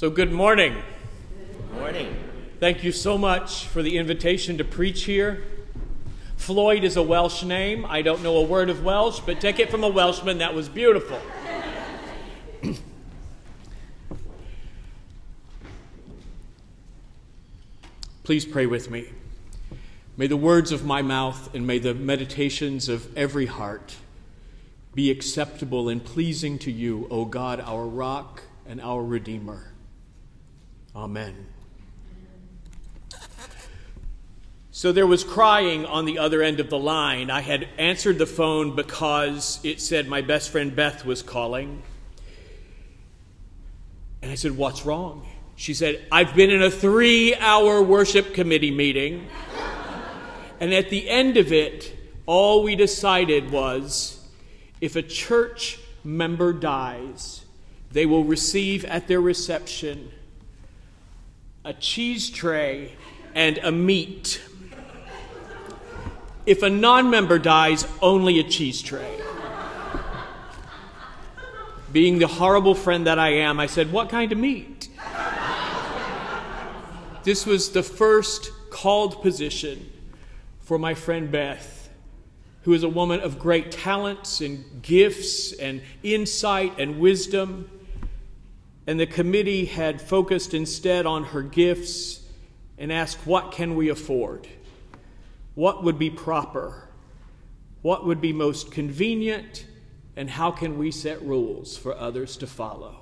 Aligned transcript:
So, 0.00 0.08
good 0.08 0.32
morning. 0.32 0.80
Good 1.36 1.72
morning. 1.78 2.16
Thank 2.58 2.82
you 2.82 2.90
so 2.90 3.18
much 3.18 3.66
for 3.66 3.82
the 3.82 3.98
invitation 3.98 4.56
to 4.56 4.64
preach 4.64 5.04
here. 5.04 5.44
Floyd 6.38 6.84
is 6.84 6.96
a 6.96 7.02
Welsh 7.02 7.42
name. 7.42 7.84
I 7.84 8.00
don't 8.00 8.22
know 8.22 8.38
a 8.38 8.42
word 8.42 8.70
of 8.70 8.82
Welsh, 8.82 9.20
but 9.20 9.42
take 9.42 9.58
it 9.58 9.70
from 9.70 9.84
a 9.84 9.88
Welshman, 9.90 10.38
that 10.38 10.54
was 10.54 10.70
beautiful. 10.70 11.20
Please 18.22 18.46
pray 18.46 18.64
with 18.64 18.90
me. 18.90 19.10
May 20.16 20.28
the 20.28 20.38
words 20.38 20.72
of 20.72 20.82
my 20.82 21.02
mouth 21.02 21.54
and 21.54 21.66
may 21.66 21.78
the 21.78 21.92
meditations 21.92 22.88
of 22.88 23.14
every 23.18 23.44
heart 23.44 23.96
be 24.94 25.10
acceptable 25.10 25.90
and 25.90 26.02
pleasing 26.02 26.58
to 26.60 26.72
you, 26.72 27.06
O 27.10 27.26
God, 27.26 27.60
our 27.60 27.84
rock 27.86 28.44
and 28.66 28.80
our 28.80 29.04
Redeemer. 29.04 29.70
Amen. 30.94 31.46
So 34.72 34.92
there 34.92 35.06
was 35.06 35.24
crying 35.24 35.84
on 35.84 36.06
the 36.06 36.18
other 36.18 36.42
end 36.42 36.58
of 36.58 36.70
the 36.70 36.78
line. 36.78 37.30
I 37.30 37.42
had 37.42 37.68
answered 37.76 38.18
the 38.18 38.24
phone 38.24 38.74
because 38.74 39.60
it 39.62 39.78
said 39.78 40.08
my 40.08 40.22
best 40.22 40.48
friend 40.48 40.74
Beth 40.74 41.04
was 41.04 41.22
calling. 41.22 41.82
And 44.22 44.32
I 44.32 44.36
said, 44.36 44.56
What's 44.56 44.86
wrong? 44.86 45.26
She 45.54 45.74
said, 45.74 46.02
I've 46.10 46.34
been 46.34 46.48
in 46.48 46.62
a 46.62 46.70
three 46.70 47.34
hour 47.34 47.82
worship 47.82 48.32
committee 48.32 48.70
meeting. 48.70 49.28
and 50.60 50.72
at 50.72 50.88
the 50.88 51.10
end 51.10 51.36
of 51.36 51.52
it, 51.52 51.94
all 52.24 52.62
we 52.62 52.74
decided 52.74 53.50
was 53.50 54.26
if 54.80 54.96
a 54.96 55.02
church 55.02 55.78
member 56.02 56.54
dies, 56.54 57.44
they 57.92 58.06
will 58.06 58.24
receive 58.24 58.86
at 58.86 59.08
their 59.08 59.20
reception 59.20 60.10
a 61.64 61.74
cheese 61.74 62.30
tray 62.30 62.96
and 63.34 63.58
a 63.58 63.70
meat. 63.70 64.40
If 66.46 66.62
a 66.62 66.70
non 66.70 67.10
member 67.10 67.38
dies, 67.38 67.86
only 68.00 68.38
a 68.38 68.44
cheese 68.44 68.80
tray. 68.82 69.20
Being 71.92 72.18
the 72.18 72.28
horrible 72.28 72.74
friend 72.74 73.06
that 73.06 73.18
I 73.18 73.30
am, 73.34 73.60
I 73.60 73.66
said, 73.66 73.92
What 73.92 74.08
kind 74.08 74.32
of 74.32 74.38
meat? 74.38 74.88
this 77.24 77.44
was 77.44 77.72
the 77.72 77.82
first 77.82 78.50
called 78.70 79.20
position 79.20 79.92
for 80.60 80.78
my 80.78 80.94
friend 80.94 81.30
Beth, 81.30 81.90
who 82.62 82.72
is 82.72 82.82
a 82.82 82.88
woman 82.88 83.20
of 83.20 83.38
great 83.38 83.70
talents 83.70 84.40
and 84.40 84.64
gifts 84.82 85.52
and 85.52 85.82
insight 86.02 86.78
and 86.78 86.98
wisdom 86.98 87.68
and 88.90 88.98
the 88.98 89.06
committee 89.06 89.66
had 89.66 90.00
focused 90.00 90.52
instead 90.52 91.06
on 91.06 91.22
her 91.22 91.42
gifts 91.42 92.22
and 92.76 92.92
asked, 92.92 93.24
What 93.24 93.52
can 93.52 93.76
we 93.76 93.88
afford? 93.88 94.48
What 95.54 95.84
would 95.84 95.96
be 95.96 96.10
proper? 96.10 96.88
What 97.82 98.04
would 98.04 98.20
be 98.20 98.32
most 98.32 98.72
convenient? 98.72 99.64
And 100.16 100.28
how 100.28 100.50
can 100.50 100.76
we 100.76 100.90
set 100.90 101.22
rules 101.22 101.76
for 101.76 101.96
others 101.96 102.36
to 102.38 102.48
follow? 102.48 102.96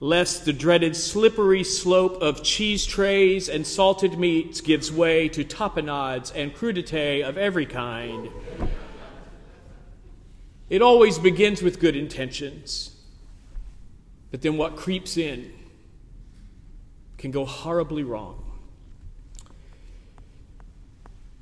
Lest 0.00 0.44
the 0.44 0.52
dreaded 0.52 0.96
slippery 0.96 1.62
slope 1.62 2.20
of 2.20 2.42
cheese 2.42 2.84
trays 2.84 3.48
and 3.48 3.64
salted 3.64 4.18
meats 4.18 4.60
gives 4.60 4.90
way 4.90 5.28
to 5.28 5.44
tapenades 5.44 6.32
and 6.34 6.52
crudité 6.52 7.22
of 7.24 7.38
every 7.38 7.64
kind. 7.64 8.28
It 10.68 10.82
always 10.82 11.16
begins 11.16 11.62
with 11.62 11.78
good 11.78 11.94
intentions. 11.94 12.95
But 14.30 14.42
then 14.42 14.56
what 14.56 14.76
creeps 14.76 15.16
in 15.16 15.52
can 17.18 17.30
go 17.30 17.44
horribly 17.44 18.02
wrong. 18.02 18.42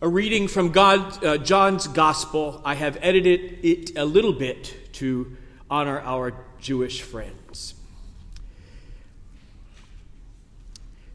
A 0.01 0.09
reading 0.09 0.49
from 0.49 0.71
God, 0.71 1.25
uh, 1.25 1.39
John's 1.39 1.87
Gospel. 1.87 2.61
I 2.65 2.75
have 2.75 2.99
edited 3.01 3.65
it 3.65 3.97
a 3.97 4.05
little 4.05 4.35
bit 4.35 4.93
to 4.95 5.37
honor 5.71 6.01
our 6.01 6.35
Jewish 6.61 7.01
friends. 7.03 7.75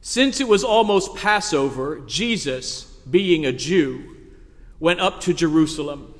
Since 0.01 0.39
it 0.39 0.47
was 0.47 0.63
almost 0.63 1.15
Passover, 1.15 1.99
Jesus, 2.07 2.85
being 3.09 3.45
a 3.45 3.51
Jew, 3.51 4.17
went 4.79 4.99
up 4.99 5.21
to 5.21 5.33
Jerusalem. 5.33 6.13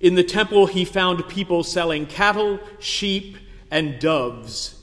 In 0.00 0.14
the 0.14 0.22
temple, 0.22 0.66
he 0.66 0.84
found 0.84 1.28
people 1.28 1.64
selling 1.64 2.06
cattle, 2.06 2.60
sheep, 2.78 3.36
and 3.70 3.98
doves 3.98 4.76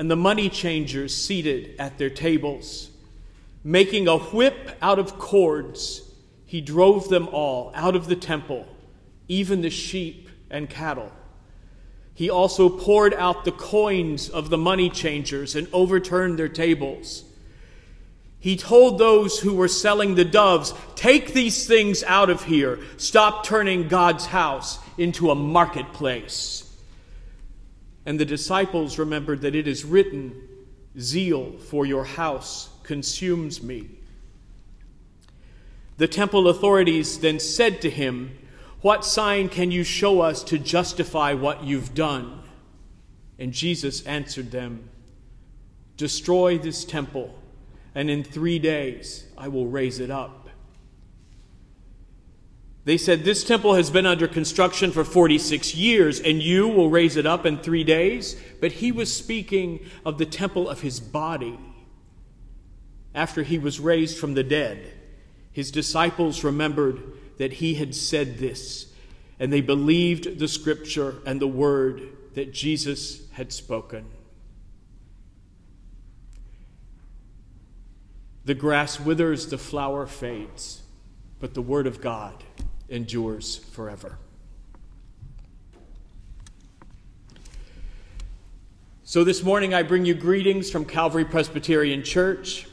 and 0.00 0.10
the 0.10 0.16
money 0.16 0.48
changers 0.48 1.14
seated 1.14 1.74
at 1.78 1.98
their 1.98 2.08
tables. 2.08 2.88
Making 3.62 4.08
a 4.08 4.16
whip 4.16 4.70
out 4.80 4.98
of 4.98 5.18
cords, 5.18 6.00
he 6.46 6.62
drove 6.62 7.10
them 7.10 7.28
all 7.32 7.70
out 7.74 7.94
of 7.94 8.06
the 8.06 8.16
temple, 8.16 8.66
even 9.28 9.60
the 9.60 9.68
sheep 9.68 10.30
and 10.48 10.70
cattle. 10.70 11.12
He 12.14 12.30
also 12.30 12.70
poured 12.70 13.12
out 13.12 13.44
the 13.44 13.52
coins 13.52 14.30
of 14.30 14.48
the 14.48 14.56
money 14.56 14.88
changers 14.88 15.54
and 15.54 15.68
overturned 15.70 16.38
their 16.38 16.48
tables. 16.48 17.22
He 18.38 18.56
told 18.56 18.98
those 18.98 19.38
who 19.38 19.52
were 19.52 19.68
selling 19.68 20.14
the 20.14 20.24
doves, 20.24 20.72
Take 20.94 21.34
these 21.34 21.66
things 21.66 22.02
out 22.04 22.30
of 22.30 22.44
here. 22.44 22.78
Stop 22.96 23.44
turning 23.44 23.88
God's 23.88 24.24
house 24.24 24.78
into 24.96 25.30
a 25.30 25.34
marketplace. 25.34 26.69
And 28.06 28.18
the 28.18 28.24
disciples 28.24 28.98
remembered 28.98 29.42
that 29.42 29.54
it 29.54 29.68
is 29.68 29.84
written, 29.84 30.34
Zeal 30.98 31.58
for 31.58 31.86
your 31.86 32.04
house 32.04 32.70
consumes 32.82 33.62
me. 33.62 33.90
The 35.98 36.08
temple 36.08 36.48
authorities 36.48 37.18
then 37.18 37.38
said 37.38 37.82
to 37.82 37.90
him, 37.90 38.38
What 38.80 39.04
sign 39.04 39.50
can 39.50 39.70
you 39.70 39.84
show 39.84 40.22
us 40.22 40.42
to 40.44 40.58
justify 40.58 41.34
what 41.34 41.64
you've 41.64 41.94
done? 41.94 42.42
And 43.38 43.52
Jesus 43.52 44.02
answered 44.06 44.50
them, 44.50 44.88
Destroy 45.98 46.56
this 46.56 46.86
temple, 46.86 47.38
and 47.94 48.08
in 48.08 48.24
three 48.24 48.58
days 48.58 49.26
I 49.36 49.48
will 49.48 49.66
raise 49.66 50.00
it 50.00 50.10
up. 50.10 50.39
They 52.84 52.96
said, 52.96 53.24
This 53.24 53.44
temple 53.44 53.74
has 53.74 53.90
been 53.90 54.06
under 54.06 54.26
construction 54.26 54.90
for 54.90 55.04
46 55.04 55.74
years, 55.74 56.18
and 56.18 56.42
you 56.42 56.66
will 56.66 56.88
raise 56.88 57.16
it 57.16 57.26
up 57.26 57.44
in 57.44 57.58
three 57.58 57.84
days. 57.84 58.40
But 58.60 58.72
he 58.72 58.90
was 58.90 59.14
speaking 59.14 59.80
of 60.04 60.18
the 60.18 60.26
temple 60.26 60.68
of 60.68 60.80
his 60.80 60.98
body. 60.98 61.58
After 63.14 63.42
he 63.42 63.58
was 63.58 63.80
raised 63.80 64.18
from 64.18 64.34
the 64.34 64.44
dead, 64.44 64.92
his 65.52 65.70
disciples 65.70 66.44
remembered 66.44 67.02
that 67.38 67.54
he 67.54 67.74
had 67.74 67.94
said 67.94 68.38
this, 68.38 68.92
and 69.38 69.52
they 69.52 69.60
believed 69.60 70.38
the 70.38 70.48
scripture 70.48 71.16
and 71.26 71.40
the 71.40 71.48
word 71.48 72.02
that 72.34 72.52
Jesus 72.52 73.28
had 73.32 73.52
spoken. 73.52 74.06
The 78.44 78.54
grass 78.54 79.00
withers, 79.00 79.48
the 79.48 79.58
flower 79.58 80.06
fades, 80.06 80.82
but 81.40 81.54
the 81.54 81.62
word 81.62 81.86
of 81.86 82.00
God 82.00 82.44
endures 82.90 83.56
forever. 83.72 84.18
So 89.04 89.24
this 89.24 89.42
morning 89.42 89.74
I 89.74 89.82
bring 89.82 90.04
you 90.04 90.14
greetings 90.14 90.70
from 90.70 90.84
Calvary 90.84 91.24
Presbyterian 91.24 92.04
Church. 92.04 92.66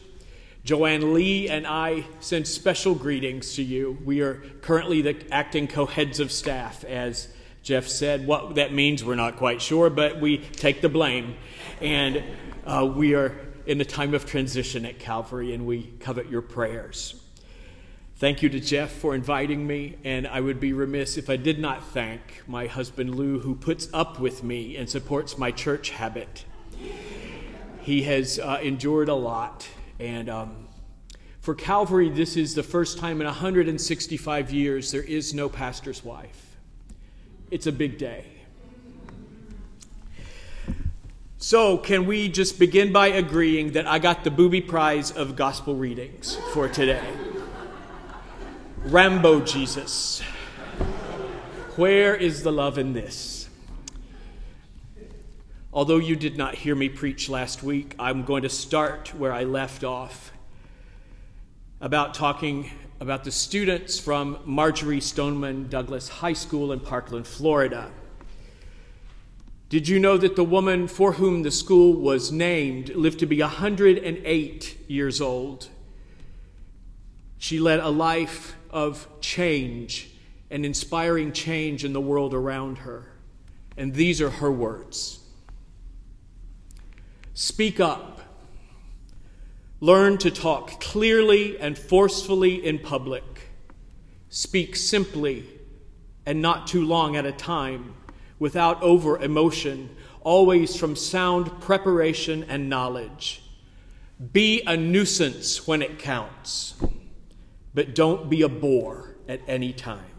Joanne 0.63 1.13
Lee 1.13 1.49
and 1.49 1.65
I 1.65 2.05
send 2.19 2.45
special 2.45 2.93
greetings 2.93 3.55
to 3.55 3.63
you. 3.63 3.97
We 4.03 4.21
are 4.21 4.35
currently 4.61 5.01
the 5.01 5.15
acting 5.31 5.67
co 5.67 5.85
heads 5.85 6.19
of 6.19 6.31
staff, 6.31 6.83
as 6.83 7.29
Jeff 7.63 7.87
said. 7.87 8.27
What 8.27 8.55
that 8.55 8.73
means, 8.73 9.03
we're 9.03 9.15
not 9.15 9.37
quite 9.37 9.61
sure, 9.61 9.89
but 9.89 10.19
we 10.19 10.39
take 10.39 10.81
the 10.81 10.89
blame. 10.89 11.37
And 11.81 12.23
uh, 12.65 12.85
we 12.93 13.15
are 13.15 13.35
in 13.65 13.77
the 13.77 13.85
time 13.85 14.13
of 14.13 14.25
transition 14.25 14.85
at 14.85 14.99
Calvary, 14.99 15.53
and 15.53 15.65
we 15.65 15.83
covet 15.99 16.29
your 16.29 16.41
prayers. 16.41 17.15
Thank 18.19 18.41
you 18.41 18.49
to 18.49 18.59
Jeff 18.59 18.91
for 18.93 19.13
inviting 19.13 19.67
me, 19.67 19.95
and 20.03 20.25
I 20.25 20.41
would 20.41 20.59
be 20.59 20.73
remiss 20.73 21.17
if 21.17 21.29
I 21.29 21.35
did 21.35 21.59
not 21.59 21.85
thank 21.89 22.41
my 22.47 22.65
husband 22.65 23.13
Lou, 23.13 23.41
who 23.41 23.53
puts 23.53 23.89
up 23.93 24.19
with 24.19 24.43
me 24.43 24.75
and 24.75 24.89
supports 24.89 25.37
my 25.37 25.51
church 25.51 25.91
habit. 25.91 26.43
He 27.83 28.01
has 28.03 28.39
uh, 28.39 28.57
endured 28.59 29.07
a 29.07 29.13
lot, 29.13 29.67
and 29.99 30.29
um, 30.29 30.67
for 31.41 31.53
Calvary, 31.53 32.09
this 32.09 32.35
is 32.35 32.55
the 32.55 32.63
first 32.63 32.97
time 32.97 33.21
in 33.21 33.27
165 33.27 34.51
years 34.51 34.91
there 34.91 35.03
is 35.03 35.35
no 35.35 35.47
pastor's 35.47 36.03
wife. 36.03 36.57
It's 37.51 37.67
a 37.67 37.71
big 37.71 37.99
day. 37.99 38.25
So, 41.37 41.77
can 41.77 42.07
we 42.07 42.29
just 42.29 42.57
begin 42.57 42.91
by 42.91 43.09
agreeing 43.09 43.73
that 43.73 43.85
I 43.85 43.99
got 43.99 44.23
the 44.23 44.31
booby 44.31 44.61
prize 44.61 45.11
of 45.11 45.35
gospel 45.35 45.75
readings 45.75 46.35
for 46.51 46.67
today? 46.67 47.26
Rambo 48.87 49.41
Jesus. 49.41 50.21
Where 51.75 52.15
is 52.15 52.43
the 52.43 52.53
love 52.53 52.77
in 52.77 52.93
this? 52.93 53.49
Although 55.73 55.97
you 55.97 56.15
did 56.15 56.37
not 56.37 56.55
hear 56.55 56.73
me 56.73 56.87
preach 56.87 57.27
last 57.27 57.63
week, 57.63 57.95
I'm 57.99 58.23
going 58.23 58.43
to 58.43 58.49
start 58.49 59.13
where 59.13 59.33
I 59.33 59.43
left 59.43 59.83
off 59.83 60.31
about 61.81 62.13
talking 62.13 62.71
about 63.01 63.25
the 63.25 63.31
students 63.31 63.99
from 63.99 64.39
Marjory 64.45 65.01
Stoneman 65.01 65.67
Douglas 65.67 66.07
High 66.07 66.31
School 66.31 66.71
in 66.71 66.79
Parkland, 66.79 67.27
Florida. 67.27 67.91
Did 69.67 69.89
you 69.89 69.99
know 69.99 70.15
that 70.15 70.37
the 70.37 70.45
woman 70.45 70.87
for 70.87 71.11
whom 71.11 71.43
the 71.43 71.51
school 71.51 71.91
was 71.91 72.31
named 72.31 72.95
lived 72.95 73.19
to 73.19 73.25
be 73.25 73.41
108 73.41 74.77
years 74.87 75.19
old? 75.19 75.67
She 77.37 77.59
led 77.59 77.81
a 77.81 77.89
life 77.89 78.56
of 78.71 79.07
change 79.21 80.11
and 80.49 80.65
inspiring 80.65 81.31
change 81.31 81.83
in 81.83 81.93
the 81.93 82.01
world 82.01 82.33
around 82.33 82.79
her. 82.79 83.11
And 83.75 83.93
these 83.93 84.21
are 84.21 84.29
her 84.29 84.51
words 84.51 85.19
Speak 87.33 87.79
up. 87.79 88.21
Learn 89.79 90.17
to 90.17 90.31
talk 90.31 90.81
clearly 90.81 91.59
and 91.59 91.77
forcefully 91.77 92.65
in 92.65 92.79
public. 92.79 93.23
Speak 94.29 94.75
simply 94.75 95.45
and 96.25 96.41
not 96.41 96.65
too 96.65 96.83
long 96.83 97.15
at 97.15 97.27
a 97.27 97.31
time, 97.31 97.93
without 98.39 98.81
over 98.81 99.17
emotion, 99.19 99.95
always 100.21 100.75
from 100.75 100.95
sound 100.95 101.61
preparation 101.61 102.43
and 102.49 102.69
knowledge. 102.69 103.43
Be 104.33 104.61
a 104.65 104.75
nuisance 104.75 105.67
when 105.67 105.81
it 105.81 105.99
counts, 105.99 106.73
but 107.77 107.93
don't 107.93 108.27
be 108.27 108.41
a 108.41 108.49
bore 108.49 109.15
at 109.27 109.39
any 109.47 109.71
time. 109.71 110.09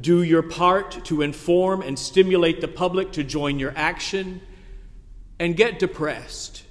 Do 0.00 0.22
your 0.22 0.40
part 0.40 1.04
to 1.04 1.20
inform 1.20 1.82
and 1.82 1.98
stimulate 1.98 2.62
the 2.62 2.68
public 2.68 3.12
to 3.12 3.22
join 3.22 3.58
your 3.58 3.74
action 3.76 4.40
and 5.38 5.54
get 5.54 5.78
depressed. 5.78 6.62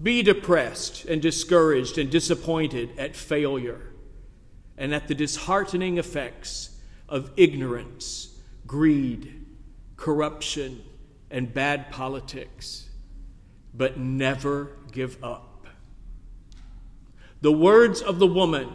Be 0.00 0.22
depressed 0.22 1.06
and 1.06 1.20
discouraged 1.20 1.98
and 1.98 2.08
disappointed 2.08 2.96
at 2.96 3.16
failure 3.16 3.80
and 4.78 4.94
at 4.94 5.08
the 5.08 5.14
disheartening 5.16 5.98
effects 5.98 6.78
of 7.08 7.32
ignorance, 7.36 8.38
greed, 8.64 9.44
corruption, 9.96 10.84
and 11.32 11.52
bad 11.52 11.90
politics, 11.90 12.88
but 13.74 13.98
never 13.98 14.76
give 14.92 15.18
up. 15.24 15.53
The 17.44 17.52
words 17.52 18.00
of 18.00 18.18
the 18.20 18.26
woman 18.26 18.70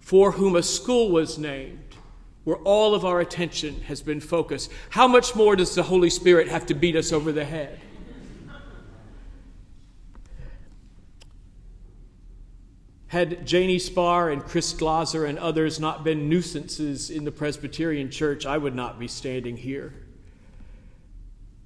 for 0.00 0.32
whom 0.32 0.56
a 0.56 0.64
school 0.64 1.12
was 1.12 1.38
named, 1.38 1.94
where 2.42 2.56
all 2.56 2.92
of 2.92 3.04
our 3.04 3.20
attention 3.20 3.82
has 3.82 4.02
been 4.02 4.18
focused. 4.18 4.68
How 4.90 5.06
much 5.06 5.36
more 5.36 5.54
does 5.54 5.72
the 5.72 5.84
Holy 5.84 6.10
Spirit 6.10 6.48
have 6.48 6.66
to 6.66 6.74
beat 6.74 6.96
us 6.96 7.12
over 7.12 7.30
the 7.30 7.44
head? 7.44 7.78
Had 13.06 13.46
Janie 13.46 13.78
Spahr 13.78 14.32
and 14.32 14.42
Chris 14.42 14.72
Glaser 14.72 15.24
and 15.24 15.38
others 15.38 15.78
not 15.78 16.02
been 16.02 16.28
nuisances 16.28 17.10
in 17.10 17.22
the 17.22 17.30
Presbyterian 17.30 18.10
Church, 18.10 18.44
I 18.44 18.58
would 18.58 18.74
not 18.74 18.98
be 18.98 19.06
standing 19.06 19.56
here. 19.56 19.94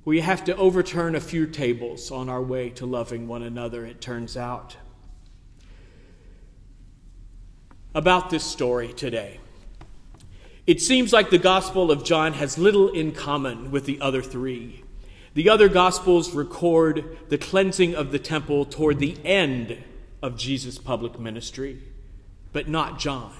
We 0.05 0.21
have 0.21 0.45
to 0.45 0.57
overturn 0.57 1.15
a 1.15 1.21
few 1.21 1.47
tables 1.47 2.11
on 2.11 2.29
our 2.29 2.43
way 2.43 2.69
to 2.69 2.85
loving 2.85 3.27
one 3.27 3.43
another, 3.43 3.87
it 3.87 4.03
turns 4.03 4.37
out. 4.37 4.77
About 7.97 8.29
this 8.29 8.45
story 8.45 8.93
today. 8.93 9.41
It 10.67 10.83
seems 10.83 11.15
like 11.15 11.31
the 11.31 11.39
Gospel 11.39 11.91
of 11.91 12.05
John 12.05 12.35
has 12.35 12.59
little 12.59 12.91
in 12.91 13.13
common 13.13 13.71
with 13.71 13.87
the 13.87 13.99
other 14.03 14.21
three. 14.21 14.85
The 15.33 15.49
other 15.49 15.71
Gospels 15.71 16.35
record 16.35 17.17
the 17.31 17.39
cleansing 17.39 17.95
of 17.95 18.13
the 18.13 18.19
temple 18.19 18.67
toward 18.67 18.99
the 18.99 19.17
end 19.25 19.83
of 20.21 20.37
Jesus' 20.37 20.77
public 20.77 21.19
ministry, 21.19 21.79
but 22.53 22.69
not 22.69 22.99
John. 22.99 23.33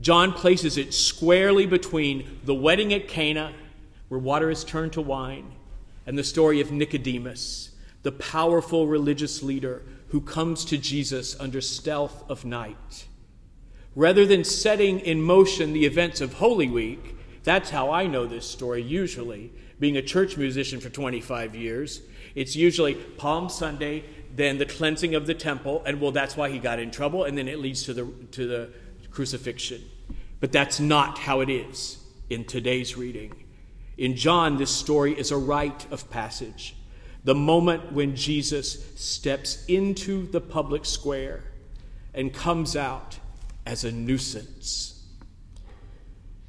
John 0.00 0.32
places 0.32 0.76
it 0.76 0.92
squarely 0.92 1.64
between 1.64 2.40
the 2.42 2.56
wedding 2.56 2.92
at 2.92 3.06
Cana, 3.06 3.52
where 4.08 4.18
water 4.18 4.50
is 4.50 4.64
turned 4.64 4.94
to 4.94 5.00
wine, 5.00 5.52
and 6.08 6.18
the 6.18 6.24
story 6.24 6.60
of 6.60 6.72
Nicodemus, 6.72 7.70
the 8.02 8.10
powerful 8.10 8.88
religious 8.88 9.44
leader 9.44 9.82
who 10.08 10.20
comes 10.20 10.64
to 10.64 10.76
Jesus 10.76 11.38
under 11.38 11.60
stealth 11.60 12.28
of 12.28 12.44
night. 12.44 13.06
Rather 13.96 14.26
than 14.26 14.42
setting 14.42 14.98
in 15.00 15.22
motion 15.22 15.72
the 15.72 15.84
events 15.84 16.20
of 16.20 16.34
Holy 16.34 16.68
Week, 16.68 17.16
that's 17.44 17.70
how 17.70 17.90
I 17.90 18.06
know 18.06 18.26
this 18.26 18.48
story 18.48 18.82
usually, 18.82 19.52
being 19.78 19.96
a 19.96 20.02
church 20.02 20.36
musician 20.36 20.80
for 20.80 20.88
25 20.88 21.54
years. 21.54 22.00
It's 22.34 22.56
usually 22.56 22.94
Palm 22.94 23.48
Sunday, 23.48 24.04
then 24.34 24.58
the 24.58 24.66
cleansing 24.66 25.14
of 25.14 25.26
the 25.26 25.34
temple, 25.34 25.82
and 25.86 26.00
well, 26.00 26.10
that's 26.10 26.36
why 26.36 26.50
he 26.50 26.58
got 26.58 26.80
in 26.80 26.90
trouble, 26.90 27.24
and 27.24 27.38
then 27.38 27.46
it 27.46 27.60
leads 27.60 27.84
to 27.84 27.94
the, 27.94 28.06
to 28.32 28.48
the 28.48 28.70
crucifixion. 29.10 29.82
But 30.40 30.50
that's 30.50 30.80
not 30.80 31.18
how 31.18 31.40
it 31.40 31.48
is 31.48 31.98
in 32.28 32.44
today's 32.44 32.96
reading. 32.96 33.32
In 33.96 34.16
John, 34.16 34.56
this 34.56 34.70
story 34.70 35.16
is 35.16 35.30
a 35.30 35.36
rite 35.36 35.90
of 35.92 36.10
passage. 36.10 36.74
The 37.22 37.34
moment 37.34 37.92
when 37.92 38.16
Jesus 38.16 38.84
steps 38.96 39.64
into 39.66 40.26
the 40.26 40.40
public 40.40 40.84
square 40.84 41.44
and 42.12 42.32
comes 42.32 42.74
out 42.74 43.18
as 43.66 43.84
a 43.84 43.92
nuisance. 43.92 45.02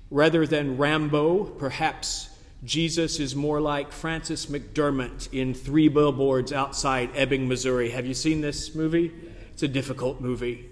Rather 0.09 0.45
than 0.45 0.77
Rambo, 0.77 1.45
perhaps 1.45 2.29
Jesus 2.63 3.19
is 3.19 3.35
more 3.35 3.61
like 3.61 3.91
Frances 3.91 4.47
McDormand 4.47 5.31
in 5.31 5.53
Three 5.53 5.87
Billboards 5.87 6.51
Outside 6.51 7.11
Ebbing, 7.15 7.47
Missouri. 7.47 7.89
Have 7.91 8.05
you 8.05 8.13
seen 8.13 8.41
this 8.41 8.73
movie? 8.73 9.11
It's 9.53 9.63
a 9.63 9.67
difficult 9.67 10.21
movie. 10.21 10.69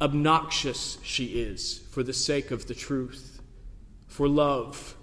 Obnoxious 0.00 0.98
she 1.02 1.26
is 1.26 1.78
for 1.90 2.02
the 2.02 2.12
sake 2.12 2.50
of 2.50 2.66
the 2.66 2.74
truth. 2.74 3.40
For 4.08 4.28
love, 4.28 4.96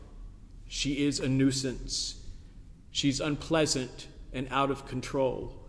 she 0.67 1.05
is 1.05 1.19
a 1.19 1.29
nuisance. 1.29 2.21
She's 2.91 3.19
unpleasant 3.19 4.07
and 4.33 4.47
out 4.51 4.71
of 4.71 4.87
control. 4.87 5.66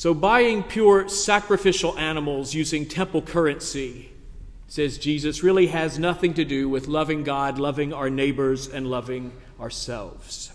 So, 0.00 0.14
buying 0.14 0.62
pure 0.62 1.10
sacrificial 1.10 1.98
animals 1.98 2.54
using 2.54 2.86
temple 2.86 3.20
currency 3.20 4.10
says 4.66 4.96
Jesus, 4.96 5.42
really 5.42 5.66
has 5.66 5.98
nothing 5.98 6.32
to 6.32 6.44
do 6.46 6.70
with 6.70 6.88
loving 6.88 7.22
God, 7.22 7.58
loving 7.58 7.92
our 7.92 8.08
neighbors, 8.08 8.66
and 8.66 8.86
loving 8.86 9.30
ourselves. 9.60 10.52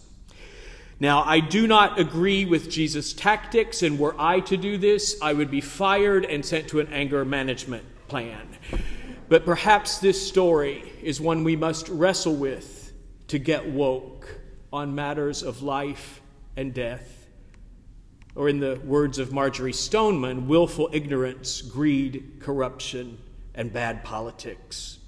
Now, 1.00 1.22
I 1.24 1.42
do 1.42 1.68
not 1.68 2.00
agree 2.00 2.46
with 2.46 2.72
Jesus' 2.72 3.14
tactics, 3.14 3.84
and 3.84 4.00
were 4.00 4.16
I 4.18 4.40
to 4.40 4.58
do 4.58 4.80
this, 4.80 5.16
I 5.22 5.34
would 5.34 5.52
be 5.52 5.62
fired 5.62 6.26
and 6.26 6.44
sent 6.44 6.70
to 6.70 6.80
an 6.80 6.92
anger 6.92 7.24
management 7.24 7.84
plan. 8.08 8.48
But 9.30 9.46
perhaps 9.46 10.00
this 10.00 10.28
story 10.28 10.92
is 11.04 11.22
one 11.22 11.44
we 11.44 11.56
must 11.56 11.88
wrestle 11.90 12.36
with 12.36 12.92
to 13.28 13.38
get 13.38 13.70
woke 13.70 14.40
on 14.74 14.96
matters 14.96 15.44
of 15.44 15.62
life 15.62 16.20
and 16.58 16.74
death. 16.74 17.25
Or, 18.36 18.50
in 18.50 18.60
the 18.60 18.80
words 18.84 19.18
of 19.18 19.32
Marjory 19.32 19.72
Stoneman, 19.72 20.48
willful 20.48 20.90
ignorance, 20.92 21.62
greed, 21.62 22.34
corruption, 22.42 23.18
and 23.54 23.72
bad 23.72 24.04
politics. 24.04 25.00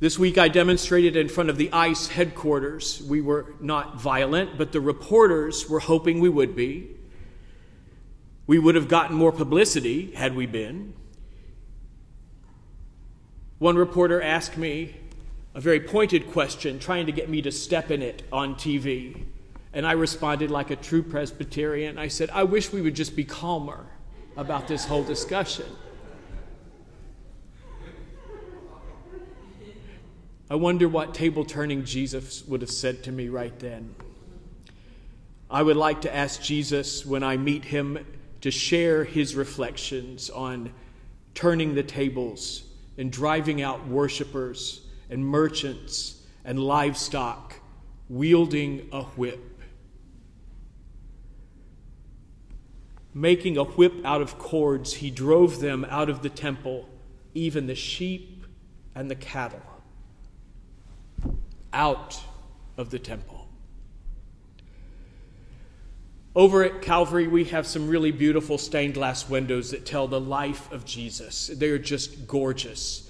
This 0.00 0.18
week 0.18 0.36
I 0.36 0.48
demonstrated 0.48 1.16
in 1.16 1.30
front 1.30 1.48
of 1.48 1.56
the 1.56 1.72
ICE 1.72 2.08
headquarters. 2.08 3.02
We 3.08 3.22
were 3.22 3.54
not 3.58 3.98
violent, 3.98 4.58
but 4.58 4.72
the 4.72 4.80
reporters 4.80 5.66
were 5.66 5.80
hoping 5.80 6.20
we 6.20 6.28
would 6.28 6.54
be. 6.54 6.90
We 8.46 8.58
would 8.58 8.74
have 8.74 8.88
gotten 8.88 9.16
more 9.16 9.32
publicity 9.32 10.10
had 10.10 10.36
we 10.36 10.44
been. 10.44 10.92
One 13.58 13.76
reporter 13.76 14.20
asked 14.20 14.58
me 14.58 14.96
a 15.54 15.60
very 15.60 15.80
pointed 15.80 16.30
question, 16.30 16.78
trying 16.78 17.06
to 17.06 17.12
get 17.12 17.30
me 17.30 17.40
to 17.40 17.50
step 17.50 17.90
in 17.90 18.02
it 18.02 18.24
on 18.30 18.56
TV. 18.56 19.24
And 19.74 19.86
I 19.86 19.92
responded 19.92 20.50
like 20.50 20.70
a 20.70 20.76
true 20.76 21.02
Presbyterian. 21.02 21.98
I 21.98 22.08
said, 22.08 22.30
I 22.30 22.44
wish 22.44 22.72
we 22.72 22.80
would 22.80 22.94
just 22.94 23.14
be 23.14 23.24
calmer 23.24 23.84
about 24.36 24.68
this 24.68 24.86
whole 24.86 25.02
discussion. 25.02 25.66
I 30.48 30.54
wonder 30.54 30.88
what 30.88 31.12
table 31.12 31.44
turning 31.44 31.84
Jesus 31.84 32.44
would 32.46 32.60
have 32.60 32.70
said 32.70 33.02
to 33.04 33.12
me 33.12 33.28
right 33.28 33.58
then. 33.58 33.94
I 35.50 35.62
would 35.62 35.76
like 35.76 36.02
to 36.02 36.14
ask 36.14 36.40
Jesus 36.40 37.04
when 37.04 37.22
I 37.22 37.36
meet 37.36 37.64
him 37.64 37.98
to 38.42 38.50
share 38.50 39.04
his 39.04 39.34
reflections 39.34 40.30
on 40.30 40.72
turning 41.34 41.74
the 41.74 41.82
tables 41.82 42.64
and 42.96 43.10
driving 43.10 43.62
out 43.62 43.88
worshipers 43.88 44.82
and 45.10 45.26
merchants 45.26 46.22
and 46.44 46.60
livestock 46.60 47.54
wielding 48.08 48.88
a 48.92 49.02
whip. 49.02 49.53
Making 53.14 53.56
a 53.56 53.64
whip 53.64 53.94
out 54.04 54.20
of 54.20 54.38
cords, 54.38 54.94
he 54.94 55.10
drove 55.10 55.60
them 55.60 55.86
out 55.88 56.10
of 56.10 56.22
the 56.22 56.28
temple, 56.28 56.88
even 57.32 57.68
the 57.68 57.76
sheep 57.76 58.44
and 58.94 59.10
the 59.10 59.14
cattle 59.14 59.62
out 61.72 62.20
of 62.76 62.90
the 62.90 62.98
temple. 62.98 63.48
Over 66.36 66.64
at 66.64 66.82
Calvary, 66.82 67.28
we 67.28 67.44
have 67.44 67.66
some 67.66 67.88
really 67.88 68.10
beautiful 68.10 68.58
stained 68.58 68.94
glass 68.94 69.28
windows 69.28 69.70
that 69.70 69.86
tell 69.86 70.08
the 70.08 70.20
life 70.20 70.70
of 70.72 70.84
Jesus. 70.84 71.48
They're 71.54 71.78
just 71.78 72.26
gorgeous. 72.26 73.08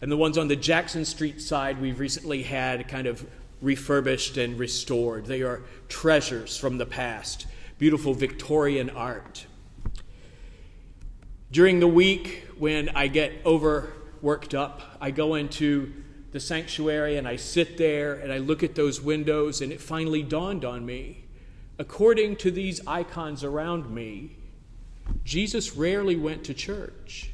And 0.00 0.10
the 0.10 0.16
ones 0.16 0.38
on 0.38 0.48
the 0.48 0.56
Jackson 0.56 1.04
Street 1.04 1.40
side, 1.40 1.80
we've 1.80 2.00
recently 2.00 2.42
had 2.42 2.88
kind 2.88 3.06
of 3.06 3.26
refurbished 3.60 4.38
and 4.38 4.58
restored. 4.58 5.26
They 5.26 5.42
are 5.42 5.62
treasures 5.88 6.56
from 6.56 6.78
the 6.78 6.86
past, 6.86 7.46
beautiful 7.82 8.14
Victorian 8.14 8.88
art. 8.90 9.44
During 11.50 11.80
the 11.80 11.88
week, 11.88 12.46
when 12.56 12.88
I 12.90 13.08
get 13.08 13.32
overworked 13.44 14.54
up, 14.54 14.82
I 15.00 15.10
go 15.10 15.34
into 15.34 15.92
the 16.30 16.38
sanctuary 16.38 17.16
and 17.16 17.26
I 17.26 17.34
sit 17.34 17.78
there 17.78 18.14
and 18.14 18.32
I 18.32 18.38
look 18.38 18.62
at 18.62 18.76
those 18.76 19.00
windows, 19.00 19.60
and 19.60 19.72
it 19.72 19.80
finally 19.80 20.22
dawned 20.22 20.64
on 20.64 20.86
me. 20.86 21.24
According 21.76 22.36
to 22.36 22.52
these 22.52 22.80
icons 22.86 23.42
around 23.42 23.90
me, 23.92 24.36
Jesus 25.24 25.74
rarely 25.74 26.14
went 26.14 26.44
to 26.44 26.54
church. 26.54 27.30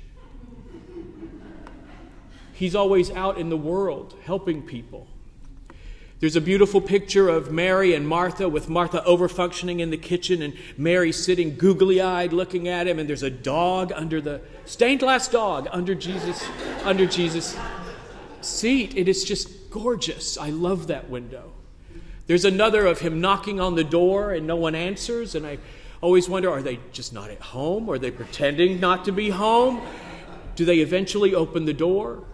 He's 2.54 2.74
always 2.74 3.10
out 3.10 3.36
in 3.36 3.50
the 3.50 3.58
world 3.58 4.16
helping 4.24 4.62
people. 4.62 5.08
There's 6.20 6.34
a 6.34 6.40
beautiful 6.40 6.80
picture 6.80 7.28
of 7.28 7.52
Mary 7.52 7.94
and 7.94 8.08
Martha, 8.08 8.48
with 8.48 8.68
Martha 8.68 9.04
overfunctioning 9.06 9.78
in 9.78 9.90
the 9.90 9.96
kitchen 9.96 10.42
and 10.42 10.52
Mary 10.76 11.12
sitting 11.12 11.56
googly 11.56 12.00
eyed 12.00 12.32
looking 12.32 12.66
at 12.66 12.88
him, 12.88 12.98
and 12.98 13.08
there's 13.08 13.22
a 13.22 13.30
dog 13.30 13.92
under 13.94 14.20
the 14.20 14.40
stained 14.64 14.98
glass 14.98 15.28
dog 15.28 15.68
under 15.70 15.94
Jesus, 15.94 16.44
under 16.82 17.06
Jesus' 17.06 17.56
seat. 18.40 18.96
It 18.96 19.08
is 19.08 19.22
just 19.22 19.70
gorgeous. 19.70 20.36
I 20.36 20.50
love 20.50 20.88
that 20.88 21.08
window. 21.08 21.52
There's 22.26 22.44
another 22.44 22.84
of 22.84 22.98
him 22.98 23.20
knocking 23.20 23.60
on 23.60 23.76
the 23.76 23.84
door 23.84 24.32
and 24.32 24.44
no 24.44 24.56
one 24.56 24.74
answers, 24.74 25.36
and 25.36 25.46
I 25.46 25.58
always 26.00 26.28
wonder 26.28 26.50
are 26.50 26.62
they 26.62 26.80
just 26.90 27.12
not 27.12 27.30
at 27.30 27.40
home? 27.40 27.88
Are 27.88 27.98
they 27.98 28.10
pretending 28.10 28.80
not 28.80 29.04
to 29.04 29.12
be 29.12 29.30
home? 29.30 29.80
Do 30.56 30.64
they 30.64 30.80
eventually 30.80 31.32
open 31.32 31.64
the 31.64 31.72
door? 31.72 32.24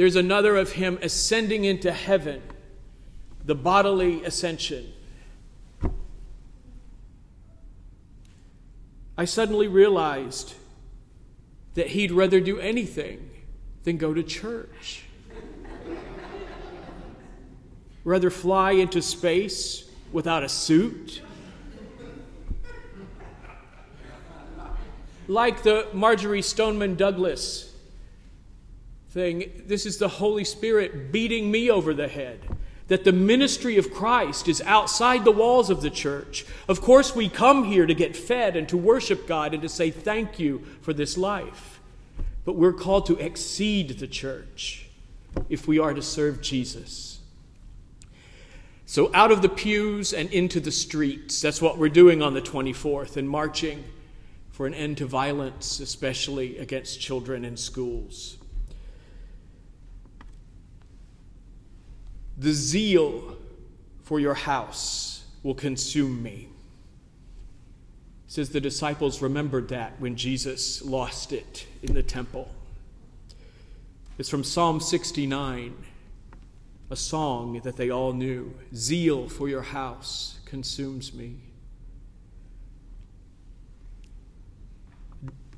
There's 0.00 0.16
another 0.16 0.56
of 0.56 0.72
him 0.72 0.98
ascending 1.02 1.66
into 1.66 1.92
heaven, 1.92 2.40
the 3.44 3.54
bodily 3.54 4.24
ascension. 4.24 4.94
I 9.18 9.26
suddenly 9.26 9.68
realized 9.68 10.54
that 11.74 11.88
he'd 11.88 12.12
rather 12.12 12.40
do 12.40 12.58
anything 12.58 13.28
than 13.84 13.98
go 13.98 14.14
to 14.14 14.22
church. 14.22 15.02
rather 18.02 18.30
fly 18.30 18.70
into 18.70 19.02
space 19.02 19.84
without 20.12 20.42
a 20.42 20.48
suit. 20.48 21.20
Like 25.28 25.62
the 25.62 25.88
Marjory 25.92 26.40
Stoneman 26.40 26.94
Douglas 26.94 27.69
thing. 29.10 29.64
This 29.66 29.86
is 29.86 29.98
the 29.98 30.08
Holy 30.08 30.44
Spirit 30.44 31.12
beating 31.12 31.50
me 31.50 31.70
over 31.70 31.92
the 31.92 32.08
head. 32.08 32.40
That 32.88 33.04
the 33.04 33.12
ministry 33.12 33.76
of 33.76 33.92
Christ 33.92 34.48
is 34.48 34.60
outside 34.62 35.24
the 35.24 35.30
walls 35.30 35.70
of 35.70 35.80
the 35.80 35.90
church. 35.90 36.44
Of 36.68 36.80
course, 36.80 37.14
we 37.14 37.28
come 37.28 37.64
here 37.64 37.86
to 37.86 37.94
get 37.94 38.16
fed 38.16 38.56
and 38.56 38.68
to 38.68 38.76
worship 38.76 39.28
God 39.28 39.52
and 39.52 39.62
to 39.62 39.68
say 39.68 39.90
thank 39.90 40.38
you 40.38 40.64
for 40.80 40.92
this 40.92 41.16
life. 41.16 41.80
But 42.44 42.56
we're 42.56 42.72
called 42.72 43.06
to 43.06 43.16
exceed 43.18 43.98
the 43.98 44.08
church 44.08 44.86
if 45.48 45.68
we 45.68 45.78
are 45.78 45.94
to 45.94 46.02
serve 46.02 46.40
Jesus. 46.40 47.20
So, 48.86 49.12
out 49.14 49.30
of 49.30 49.40
the 49.40 49.48
pews 49.48 50.12
and 50.12 50.28
into 50.32 50.58
the 50.58 50.72
streets, 50.72 51.40
that's 51.40 51.62
what 51.62 51.78
we're 51.78 51.90
doing 51.90 52.22
on 52.22 52.34
the 52.34 52.42
24th 52.42 53.16
and 53.16 53.30
marching 53.30 53.84
for 54.50 54.66
an 54.66 54.74
end 54.74 54.98
to 54.98 55.06
violence, 55.06 55.78
especially 55.78 56.58
against 56.58 57.00
children 57.00 57.44
in 57.44 57.56
schools. 57.56 58.39
The 62.40 62.54
zeal 62.54 63.36
for 64.02 64.18
your 64.18 64.32
house 64.32 65.24
will 65.42 65.54
consume 65.54 66.22
me. 66.22 66.48
Says 68.28 68.48
the 68.48 68.62
disciples 68.62 69.20
remembered 69.20 69.68
that 69.68 70.00
when 70.00 70.16
Jesus 70.16 70.80
lost 70.80 71.34
it 71.34 71.66
in 71.82 71.92
the 71.92 72.02
temple. 72.02 72.48
It's 74.16 74.30
from 74.30 74.42
Psalm 74.42 74.80
69, 74.80 75.74
a 76.88 76.96
song 76.96 77.60
that 77.62 77.76
they 77.76 77.90
all 77.90 78.14
knew. 78.14 78.54
Zeal 78.74 79.28
for 79.28 79.46
your 79.46 79.60
house 79.60 80.38
consumes 80.46 81.12
me. 81.12 81.36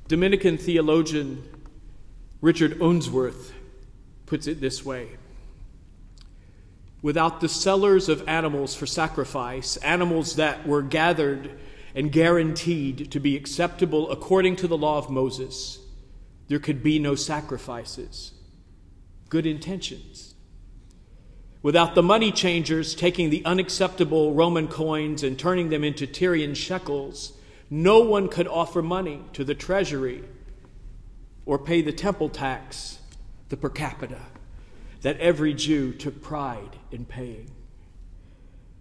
Dominican 0.09 0.57
theologian 0.57 1.43
Richard 2.41 2.81
Unsworth 2.81 3.53
puts 4.25 4.47
it 4.47 4.59
this 4.59 4.83
way 4.83 5.11
without 7.03 7.41
the 7.41 7.49
sellers 7.49 8.07
of 8.09 8.27
animals 8.27 8.73
for 8.73 8.87
sacrifice, 8.87 9.75
animals 9.77 10.37
that 10.37 10.65
were 10.65 10.81
gathered 10.81 11.51
and 11.93 12.11
guaranteed 12.11 13.11
to 13.11 13.19
be 13.19 13.35
acceptable 13.35 14.09
according 14.09 14.55
to 14.55 14.67
the 14.67 14.77
law 14.77 14.97
of 14.97 15.09
Moses, 15.11 15.79
there 16.47 16.59
could 16.59 16.81
be 16.81 16.97
no 16.97 17.13
sacrifices. 17.13 18.31
Good 19.29 19.45
intentions. 19.45 20.33
Without 21.61 21.93
the 21.93 22.01
money 22.01 22.31
changers 22.31 22.95
taking 22.95 23.29
the 23.29 23.43
unacceptable 23.45 24.33
Roman 24.33 24.67
coins 24.69 25.23
and 25.23 25.37
turning 25.37 25.69
them 25.69 25.83
into 25.83 26.07
Tyrian 26.07 26.55
shekels, 26.55 27.33
no 27.69 27.99
one 27.99 28.29
could 28.29 28.47
offer 28.47 28.81
money 28.81 29.21
to 29.33 29.43
the 29.43 29.55
treasury 29.55 30.23
or 31.45 31.59
pay 31.59 31.81
the 31.81 31.91
temple 31.91 32.29
tax, 32.29 32.99
the 33.49 33.57
per 33.57 33.69
capita 33.69 34.21
that 35.03 35.19
every 35.19 35.53
Jew 35.53 35.93
took 35.93 36.21
pride 36.21 36.77
in 36.91 37.05
paying. 37.05 37.51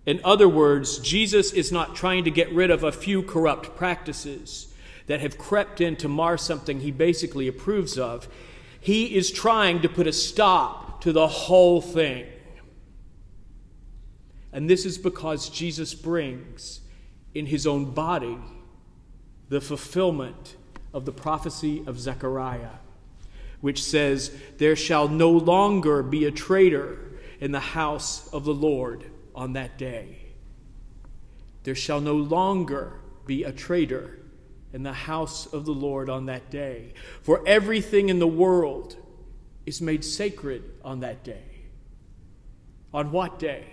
In 0.06 0.20
other 0.24 0.48
words, 0.48 0.98
Jesus 0.98 1.52
is 1.52 1.70
not 1.70 1.94
trying 1.94 2.24
to 2.24 2.30
get 2.30 2.50
rid 2.52 2.70
of 2.70 2.82
a 2.82 2.90
few 2.90 3.22
corrupt 3.22 3.76
practices 3.76 4.72
that 5.06 5.20
have 5.20 5.36
crept 5.36 5.80
in 5.80 5.96
to 5.96 6.08
mar 6.08 6.38
something 6.38 6.80
he 6.80 6.90
basically 6.90 7.48
approves 7.48 7.98
of. 7.98 8.28
He 8.80 9.16
is 9.16 9.30
trying 9.30 9.82
to 9.82 9.88
put 9.88 10.06
a 10.06 10.12
stop 10.12 11.00
to 11.02 11.12
the 11.12 11.26
whole 11.26 11.80
thing. 11.80 12.26
And 14.52 14.70
this 14.70 14.86
is 14.86 14.98
because 14.98 15.48
Jesus 15.48 15.92
brings 15.94 16.80
in 17.34 17.46
his 17.46 17.66
own 17.66 17.92
body 17.92 18.38
the 19.48 19.60
fulfillment 19.60 20.56
of 20.94 21.04
the 21.04 21.12
prophecy 21.12 21.82
of 21.86 21.98
Zechariah 21.98 22.81
which 23.62 23.82
says, 23.82 24.36
There 24.58 24.76
shall 24.76 25.08
no 25.08 25.30
longer 25.30 26.02
be 26.02 26.26
a 26.26 26.30
trader 26.30 26.98
in 27.40 27.52
the 27.52 27.60
house 27.60 28.28
of 28.32 28.44
the 28.44 28.52
Lord 28.52 29.04
on 29.34 29.54
that 29.54 29.78
day. 29.78 30.18
There 31.62 31.74
shall 31.74 32.00
no 32.00 32.16
longer 32.16 33.00
be 33.24 33.44
a 33.44 33.52
trader 33.52 34.18
in 34.72 34.82
the 34.82 34.92
house 34.92 35.46
of 35.46 35.64
the 35.64 35.72
Lord 35.72 36.10
on 36.10 36.26
that 36.26 36.50
day. 36.50 36.92
For 37.22 37.42
everything 37.46 38.08
in 38.08 38.18
the 38.18 38.26
world 38.26 38.96
is 39.64 39.80
made 39.80 40.04
sacred 40.04 40.64
on 40.84 41.00
that 41.00 41.22
day. 41.22 41.44
On 42.92 43.12
what 43.12 43.38
day? 43.38 43.64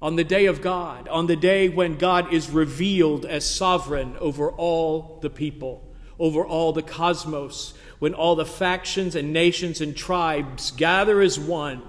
On 0.00 0.16
the 0.16 0.24
day 0.24 0.46
of 0.46 0.62
God, 0.62 1.08
on 1.08 1.26
the 1.26 1.36
day 1.36 1.68
when 1.68 1.96
God 1.98 2.32
is 2.32 2.50
revealed 2.50 3.26
as 3.26 3.48
sovereign 3.48 4.16
over 4.18 4.50
all 4.50 5.18
the 5.20 5.30
people, 5.30 5.87
over 6.18 6.44
all 6.44 6.72
the 6.72 6.82
cosmos, 6.82 7.74
when 7.98 8.14
all 8.14 8.36
the 8.36 8.46
factions 8.46 9.14
and 9.14 9.32
nations 9.32 9.80
and 9.80 9.96
tribes 9.96 10.70
gather 10.72 11.20
as 11.20 11.38
one 11.38 11.82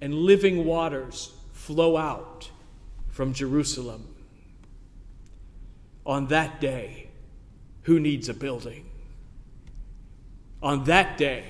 and 0.00 0.14
living 0.14 0.64
waters 0.64 1.32
flow 1.52 1.96
out 1.96 2.50
from 3.08 3.32
Jerusalem. 3.32 4.06
On 6.06 6.28
that 6.28 6.60
day, 6.60 7.08
who 7.82 8.00
needs 8.00 8.28
a 8.28 8.34
building? 8.34 8.86
On 10.62 10.84
that 10.84 11.18
day, 11.18 11.44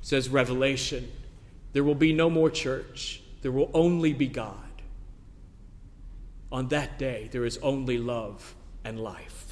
says 0.00 0.28
Revelation, 0.28 1.10
there 1.72 1.84
will 1.84 1.94
be 1.94 2.12
no 2.12 2.30
more 2.30 2.50
church, 2.50 3.22
there 3.42 3.52
will 3.52 3.70
only 3.74 4.12
be 4.12 4.26
God. 4.26 4.54
On 6.50 6.68
that 6.68 6.98
day, 6.98 7.28
there 7.30 7.44
is 7.44 7.58
only 7.58 7.98
love 7.98 8.54
and 8.84 8.98
life. 8.98 9.47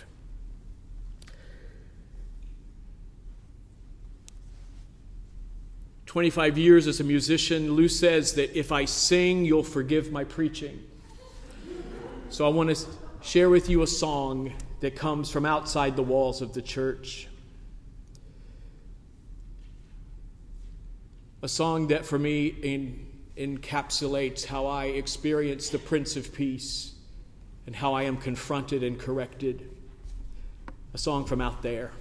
25 6.16 6.56
years 6.56 6.86
as 6.86 6.98
a 6.98 7.04
musician, 7.04 7.74
Lou 7.74 7.88
says 7.88 8.32
that 8.36 8.58
if 8.58 8.72
I 8.72 8.86
sing, 8.86 9.44
you'll 9.44 9.62
forgive 9.62 10.10
my 10.10 10.24
preaching. 10.24 10.82
So 12.30 12.46
I 12.46 12.48
want 12.48 12.74
to 12.74 12.86
share 13.20 13.50
with 13.50 13.68
you 13.68 13.82
a 13.82 13.86
song 13.86 14.54
that 14.80 14.96
comes 14.96 15.30
from 15.30 15.44
outside 15.44 15.94
the 15.94 16.02
walls 16.02 16.40
of 16.40 16.54
the 16.54 16.62
church. 16.62 17.28
a 21.42 21.48
song 21.48 21.88
that 21.88 22.06
for 22.06 22.18
me 22.18 22.46
in, 22.46 23.06
encapsulates 23.36 24.46
how 24.46 24.64
I 24.64 24.86
experience 24.86 25.68
the 25.68 25.78
Prince 25.78 26.16
of 26.16 26.32
Peace 26.32 26.94
and 27.66 27.76
how 27.76 27.92
I 27.92 28.04
am 28.04 28.16
confronted 28.16 28.82
and 28.82 28.98
corrected. 28.98 29.68
A 30.94 30.98
song 30.98 31.26
from 31.26 31.42
out 31.42 31.60
there. 31.60 31.92